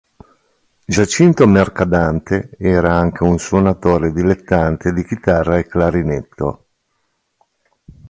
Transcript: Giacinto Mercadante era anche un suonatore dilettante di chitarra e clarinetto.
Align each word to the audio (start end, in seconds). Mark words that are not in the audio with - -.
Giacinto 0.87 1.45
Mercadante 1.45 2.49
era 2.57 2.95
anche 2.95 3.21
un 3.21 3.37
suonatore 3.37 4.11
dilettante 4.11 4.93
di 4.93 5.05
chitarra 5.05 5.59
e 5.59 5.67
clarinetto. 5.67 6.65